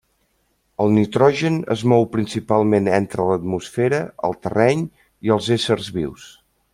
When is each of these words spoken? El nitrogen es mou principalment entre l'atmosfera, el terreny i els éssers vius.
El 0.85 0.93
nitrogen 0.95 1.59
es 1.75 1.83
mou 1.93 2.07
principalment 2.15 2.89
entre 3.01 3.27
l'atmosfera, 3.33 4.01
el 4.29 4.35
terreny 4.47 4.85
i 5.29 5.35
els 5.37 5.51
éssers 5.61 5.93
vius. 5.99 6.27